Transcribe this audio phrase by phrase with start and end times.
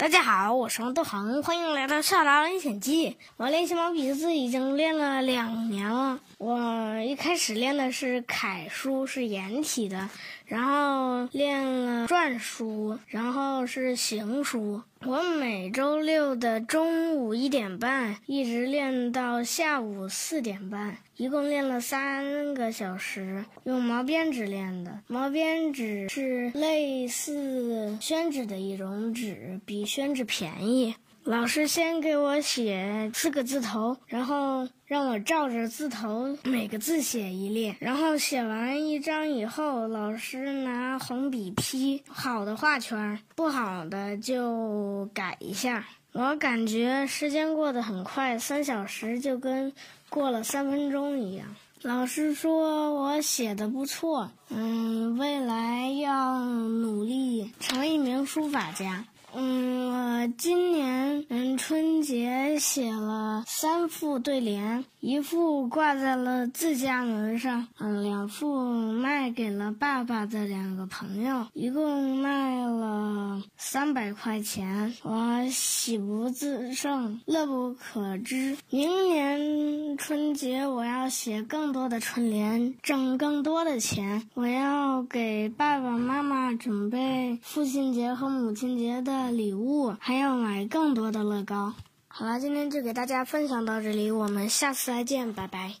[0.00, 3.10] 大家好，我是王杜恒，欢迎来到《少达历险记》。
[3.36, 6.18] 我练习毛笔字已经练了两年了。
[6.38, 10.08] 我一开始练的是楷书，是颜体的，
[10.46, 14.82] 然后练了篆书，然后是行书。
[15.06, 23.44] 我每周六的中午一点半一直练到下午四点半，一共练了三个小时。
[23.62, 30.96] 用毛边纸练的，毛边纸是类似宣纸的一种纸，比宣纸便宜。
[31.30, 45.86] 老师先给我写四个字头，然后让我照着字头每个字写一列，然后写完一张以后，老师拿红笔批，好的画圈，不好的就改一下。
[46.10, 49.72] 我感觉时间过得很快，三小时就跟
[50.08, 51.46] 过了三分钟一样。
[51.82, 59.04] 老师说我写的不错，嗯，未来要努力成一名书法家。
[62.60, 78.56] 写了三副对联，一副挂在了自家门上，嗯，两副卖给了爸爸的两个朋友，一共卖了三百块钱，我喜不自胜，乐不可支。
[78.68, 89.30] 明年春节我要写更多的春联，挣更多的钱，我要给爸爸妈妈准备父亲节和母亲节的。
[89.30, 91.72] 礼物还要买更多的乐高。
[92.20, 95.80] 好了，今天就给大家分享到这里，我们下次再见，拜拜。